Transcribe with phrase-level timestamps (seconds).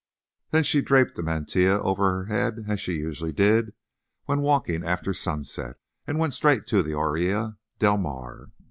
[0.49, 3.75] Then she draped the mantilla over her head as she usually did
[4.25, 5.75] when walking after sunset,
[6.07, 8.47] and went straight to the Orilla del Mar.